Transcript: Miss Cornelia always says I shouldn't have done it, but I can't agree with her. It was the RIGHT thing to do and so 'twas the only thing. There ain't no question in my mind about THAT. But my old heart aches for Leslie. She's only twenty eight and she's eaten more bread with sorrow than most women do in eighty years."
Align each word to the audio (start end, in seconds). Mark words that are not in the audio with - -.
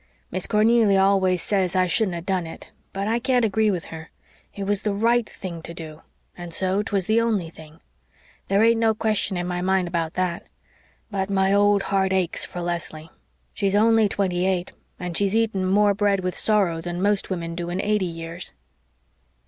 Miss 0.31 0.47
Cornelia 0.47 0.99
always 0.99 1.43
says 1.43 1.75
I 1.75 1.85
shouldn't 1.85 2.15
have 2.15 2.25
done 2.25 2.47
it, 2.47 2.71
but 2.91 3.07
I 3.07 3.19
can't 3.19 3.45
agree 3.45 3.69
with 3.69 3.85
her. 3.93 4.09
It 4.55 4.63
was 4.63 4.81
the 4.81 4.95
RIGHT 4.95 5.29
thing 5.29 5.61
to 5.61 5.75
do 5.75 6.01
and 6.35 6.51
so 6.55 6.81
'twas 6.81 7.05
the 7.05 7.21
only 7.21 7.51
thing. 7.51 7.81
There 8.47 8.63
ain't 8.63 8.79
no 8.79 8.95
question 8.95 9.37
in 9.37 9.45
my 9.45 9.61
mind 9.61 9.87
about 9.87 10.15
THAT. 10.15 10.47
But 11.11 11.29
my 11.29 11.53
old 11.53 11.83
heart 11.83 12.11
aches 12.13 12.43
for 12.45 12.61
Leslie. 12.61 13.11
She's 13.53 13.75
only 13.75 14.09
twenty 14.09 14.47
eight 14.47 14.71
and 14.99 15.15
she's 15.15 15.35
eaten 15.35 15.67
more 15.67 15.93
bread 15.93 16.21
with 16.21 16.33
sorrow 16.33 16.81
than 16.81 16.99
most 16.99 17.29
women 17.29 17.53
do 17.53 17.69
in 17.69 17.79
eighty 17.79 18.07
years." 18.07 18.55